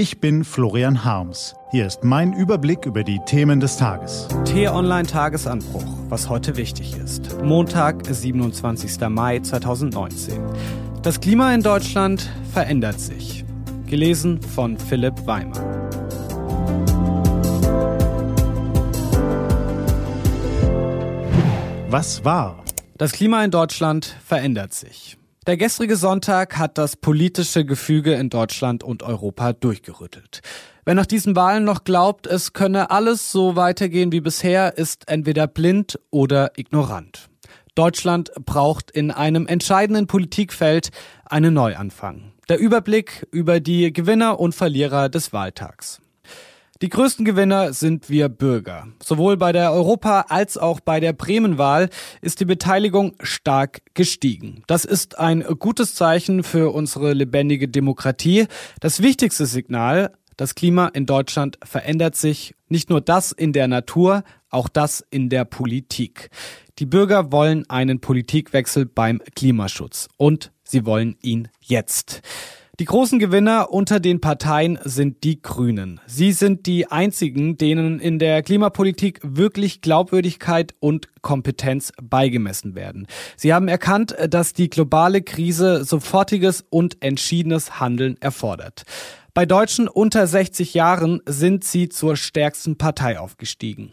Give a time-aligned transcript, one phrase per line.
[0.00, 1.54] Ich bin Florian Harms.
[1.72, 4.28] Hier ist mein Überblick über die Themen des Tages.
[4.46, 7.36] T-Online Tagesanbruch, was heute wichtig ist.
[7.42, 8.98] Montag, 27.
[9.10, 10.40] Mai 2019.
[11.02, 13.44] Das Klima in Deutschland verändert sich.
[13.84, 15.60] Gelesen von Philipp Weimer.
[21.90, 22.64] Was war?
[22.96, 25.19] Das Klima in Deutschland verändert sich.
[25.46, 30.42] Der gestrige Sonntag hat das politische Gefüge in Deutschland und Europa durchgerüttelt.
[30.84, 35.46] Wer nach diesen Wahlen noch glaubt, es könne alles so weitergehen wie bisher, ist entweder
[35.46, 37.30] blind oder ignorant.
[37.74, 40.90] Deutschland braucht in einem entscheidenden Politikfeld
[41.24, 42.32] einen Neuanfang.
[42.50, 46.02] Der Überblick über die Gewinner und Verlierer des Wahltags.
[46.82, 48.88] Die größten Gewinner sind wir Bürger.
[49.04, 51.90] Sowohl bei der Europa- als auch bei der Bremenwahl
[52.22, 54.62] ist die Beteiligung stark gestiegen.
[54.66, 58.46] Das ist ein gutes Zeichen für unsere lebendige Demokratie.
[58.80, 62.54] Das wichtigste Signal, das Klima in Deutschland verändert sich.
[62.68, 66.30] Nicht nur das in der Natur, auch das in der Politik.
[66.78, 72.22] Die Bürger wollen einen Politikwechsel beim Klimaschutz und sie wollen ihn jetzt.
[72.80, 76.00] Die großen Gewinner unter den Parteien sind die Grünen.
[76.06, 83.06] Sie sind die einzigen, denen in der Klimapolitik wirklich Glaubwürdigkeit und Kompetenz beigemessen werden.
[83.36, 88.84] Sie haben erkannt, dass die globale Krise sofortiges und entschiedenes Handeln erfordert.
[89.32, 93.92] Bei Deutschen unter 60 Jahren sind sie zur stärksten Partei aufgestiegen.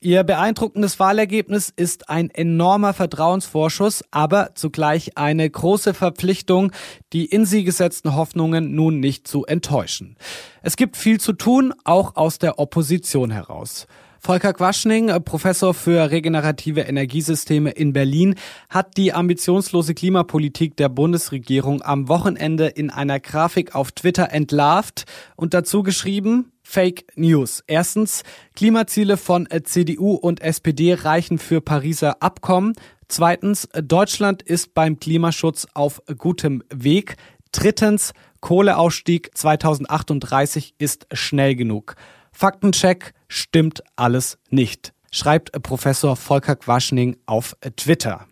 [0.00, 6.72] Ihr beeindruckendes Wahlergebnis ist ein enormer Vertrauensvorschuss, aber zugleich eine große Verpflichtung,
[7.12, 10.16] die in sie gesetzten Hoffnungen nun nicht zu enttäuschen.
[10.62, 13.86] Es gibt viel zu tun, auch aus der Opposition heraus.
[14.24, 18.36] Volker Quaschning, äh, Professor für regenerative Energiesysteme in Berlin,
[18.70, 25.54] hat die ambitionslose Klimapolitik der Bundesregierung am Wochenende in einer Grafik auf Twitter entlarvt und
[25.54, 27.64] dazu geschrieben, Fake News.
[27.66, 28.22] Erstens,
[28.54, 32.74] Klimaziele von äh, CDU und SPD reichen für Pariser Abkommen.
[33.08, 37.16] Zweitens, Deutschland ist beim Klimaschutz auf gutem Weg.
[37.50, 41.96] Drittens, Kohleausstieg 2038 ist schnell genug.
[42.32, 48.26] Faktencheck stimmt alles nicht, schreibt Professor Volker Quaschning auf Twitter.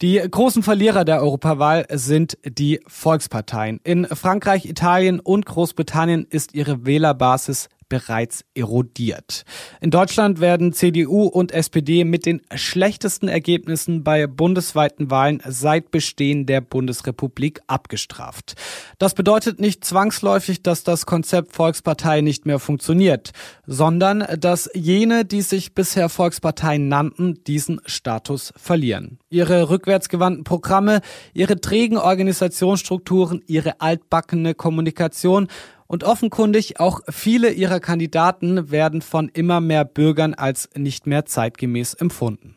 [0.00, 3.80] Die großen Verlierer der Europawahl sind die Volksparteien.
[3.84, 9.44] In Frankreich, Italien und Großbritannien ist ihre Wählerbasis bereits erodiert.
[9.82, 16.46] In Deutschland werden CDU und SPD mit den schlechtesten Ergebnissen bei bundesweiten Wahlen seit Bestehen
[16.46, 18.54] der Bundesrepublik abgestraft.
[18.98, 23.32] Das bedeutet nicht zwangsläufig, dass das Konzept Volkspartei nicht mehr funktioniert,
[23.66, 29.18] sondern dass jene, die sich bisher Volksparteien nannten, diesen Status verlieren.
[29.28, 31.02] Ihre rückwärtsgewandten Programme,
[31.34, 35.48] ihre trägen Organisationsstrukturen, ihre altbackene Kommunikation
[35.92, 41.92] und offenkundig auch viele ihrer Kandidaten werden von immer mehr Bürgern als nicht mehr zeitgemäß
[41.92, 42.56] empfunden.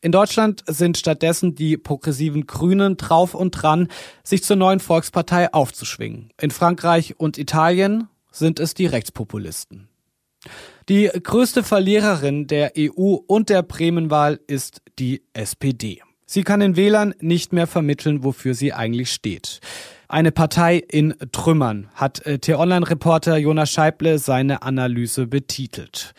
[0.00, 3.86] In Deutschland sind stattdessen die progressiven Grünen drauf und dran,
[4.24, 6.30] sich zur neuen Volkspartei aufzuschwingen.
[6.40, 9.86] In Frankreich und Italien sind es die Rechtspopulisten.
[10.88, 16.02] Die größte Verliererin der EU und der Bremenwahl ist die SPD.
[16.26, 19.60] Sie kann den Wählern nicht mehr vermitteln, wofür sie eigentlich steht.
[20.12, 26.12] Eine Partei in Trümmern hat äh, T-Online-Reporter Jonas Scheible seine Analyse betitelt.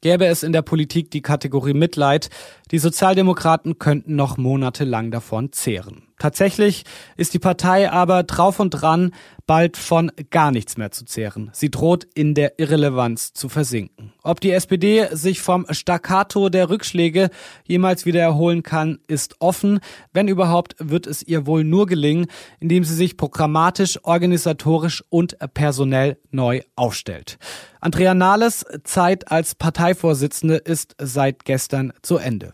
[0.00, 2.30] Gäbe es in der Politik die Kategorie Mitleid,
[2.72, 6.07] die Sozialdemokraten könnten noch monatelang davon zehren.
[6.18, 6.84] Tatsächlich
[7.16, 9.12] ist die Partei aber drauf und dran,
[9.48, 11.50] bald von gar nichts mehr zu zehren.
[11.52, 14.12] Sie droht in der Irrelevanz zu versinken.
[14.22, 17.30] Ob die SPD sich vom Staccato der Rückschläge
[17.66, 19.80] jemals wieder erholen kann, ist offen.
[20.12, 22.26] Wenn überhaupt, wird es ihr wohl nur gelingen,
[22.60, 27.38] indem sie sich programmatisch, organisatorisch und personell neu aufstellt.
[27.80, 32.52] Andrea Nahles Zeit als Parteivorsitzende ist seit gestern zu Ende.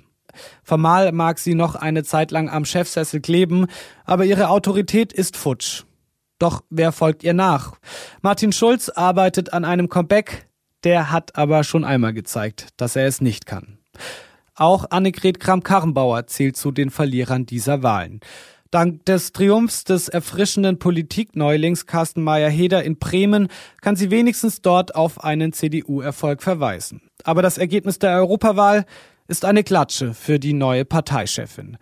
[0.63, 3.67] Formal mag sie noch eine Zeit lang am Chefsessel kleben,
[4.05, 5.85] aber ihre Autorität ist futsch.
[6.39, 7.75] Doch wer folgt ihr nach?
[8.23, 10.49] Martin Schulz arbeitet an einem Comeback,
[10.83, 13.79] der hat aber schon einmal gezeigt, dass er es nicht kann.
[14.55, 18.21] Auch Annegret Kramp-Karrenbauer zählt zu den Verlierern dieser Wahlen.
[18.71, 23.49] Dank des Triumphs des erfrischenden Politikneulings Carsten Meyer-Heder in Bremen
[23.81, 27.03] kann sie wenigstens dort auf einen CDU-Erfolg verweisen.
[27.23, 28.85] Aber das Ergebnis der Europawahl
[29.29, 31.77] ist eine Klatsche für die neue Parteichefin.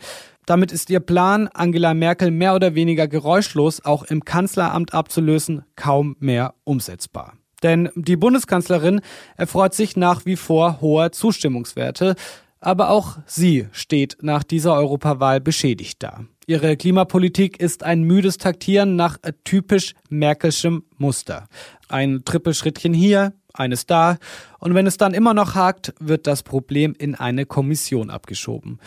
[0.46, 6.16] Damit ist ihr Plan, Angela Merkel mehr oder weniger geräuschlos auch im Kanzleramt abzulösen, kaum
[6.18, 7.34] mehr umsetzbar.
[7.62, 9.00] Denn die Bundeskanzlerin
[9.36, 12.16] erfreut sich nach wie vor hoher Zustimmungswerte,
[12.64, 16.20] Aber auch sie steht nach dieser Europawahl beschädigt da.
[16.46, 21.48] Ihre Klimapolitik ist ein müdes Taktieren nach typisch Merkelschem Muster.
[21.88, 24.18] Ein Trippelschrittchen hier, eines da,
[24.58, 28.78] und wenn es dann immer noch hakt, wird das Problem in eine Kommission abgeschoben.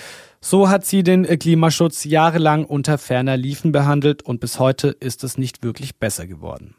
[0.42, 5.38] So hat sie den Klimaschutz jahrelang unter ferner Liefen behandelt und bis heute ist es
[5.38, 6.76] nicht wirklich besser geworden.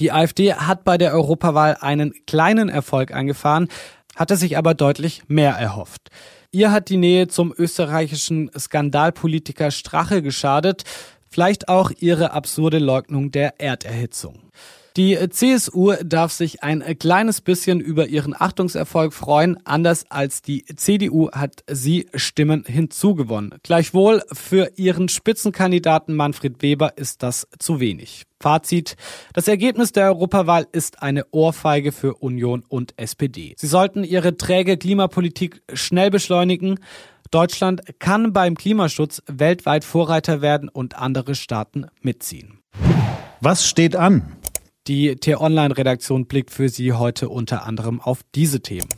[0.00, 3.68] Die AfD hat bei der Europawahl einen kleinen Erfolg eingefahren,
[4.16, 6.10] hatte sich aber deutlich mehr erhofft.
[6.50, 10.84] Ihr hat die Nähe zum österreichischen Skandalpolitiker Strache geschadet,
[11.28, 14.38] vielleicht auch ihre absurde Leugnung der Erderhitzung.
[14.96, 19.58] Die CSU darf sich ein kleines bisschen über ihren Achtungserfolg freuen.
[19.64, 23.56] Anders als die CDU hat sie Stimmen hinzugewonnen.
[23.64, 28.22] Gleichwohl für ihren Spitzenkandidaten Manfred Weber ist das zu wenig.
[28.38, 28.94] Fazit.
[29.32, 33.56] Das Ergebnis der Europawahl ist eine Ohrfeige für Union und SPD.
[33.58, 36.78] Sie sollten ihre träge Klimapolitik schnell beschleunigen.
[37.32, 42.60] Deutschland kann beim Klimaschutz weltweit Vorreiter werden und andere Staaten mitziehen.
[43.40, 44.36] Was steht an?
[44.86, 48.88] Die T-Online-Redaktion blickt für Sie heute unter anderem auf diese Themen.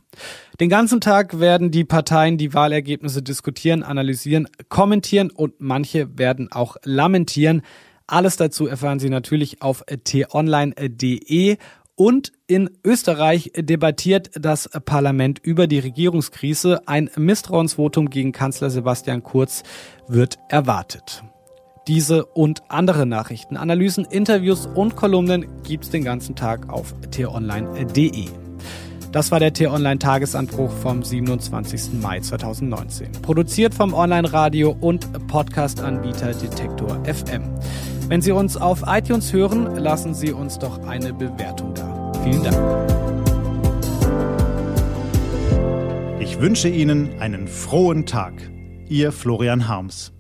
[0.59, 6.77] Den ganzen Tag werden die Parteien die Wahlergebnisse diskutieren, analysieren, kommentieren und manche werden auch
[6.83, 7.63] lamentieren.
[8.09, 11.57] Alles dazu erfahren Sie natürlich auf t-online.de.
[11.95, 16.87] Und in Österreich debattiert das Parlament über die Regierungskrise.
[16.87, 19.63] Ein Misstrauensvotum gegen Kanzler Sebastian Kurz
[20.07, 21.23] wird erwartet.
[21.87, 28.25] Diese und andere Nachrichten, Analysen, Interviews und Kolumnen gibt's den ganzen Tag auf t-online.de.
[29.13, 32.01] Das war der T-Online-Tagesanbruch vom 27.
[32.03, 33.13] Mai 2019.
[33.23, 37.45] Produziert vom Online-Radio und Podcast-Anbieter Detektor FM.
[38.09, 42.13] Wenn Sie uns auf iTunes hören, lassen Sie uns doch eine Bewertung da.
[42.25, 42.57] Vielen Dank.
[46.19, 48.35] Ich wünsche Ihnen einen frohen Tag.
[48.89, 50.16] Ihr Florian Harms.